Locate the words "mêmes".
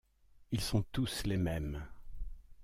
1.37-1.85